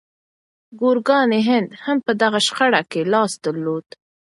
ګورګاني 0.79 1.41
هند 1.49 1.69
هم 1.83 1.97
په 2.05 2.11
دغه 2.21 2.39
شخړه 2.47 2.81
کې 2.91 3.01
لاس 3.13 3.31
درلود. 3.45 3.87